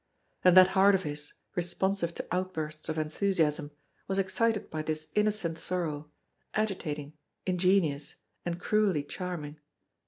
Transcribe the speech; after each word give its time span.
And 0.43 0.57
that 0.57 0.69
heart 0.69 0.95
of 0.95 1.03
his, 1.03 1.33
responsive 1.53 2.15
to 2.15 2.25
outbursts 2.31 2.89
of 2.89 2.97
enthusiasm, 2.97 3.69
was 4.07 4.17
excited 4.17 4.71
by 4.71 4.81
this 4.81 5.11
innocent 5.13 5.59
sorrow, 5.59 6.09
agitating, 6.55 7.13
ingenuous, 7.45 8.15
and 8.43 8.59
cruelly 8.59 9.03
charming. 9.03 9.59